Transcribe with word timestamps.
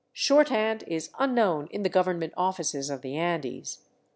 Shorthand 0.13 0.83
is 0.87 1.11
unknown 1.19 1.67
in 1.69 1.83
the 1.83 1.87
govern 1.89 2.17
ment 2.17 2.33
offices 2.35 2.89
of 2.89 3.03
the 3.03 3.15
Andes. 3.15 3.85